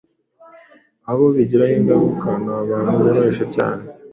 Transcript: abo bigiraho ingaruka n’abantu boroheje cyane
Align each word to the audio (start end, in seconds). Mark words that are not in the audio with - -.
abo 1.11 1.25
bigiraho 1.35 1.73
ingaruka 1.79 2.29
n’abantu 2.45 2.91
boroheje 3.01 3.45
cyane 3.55 3.83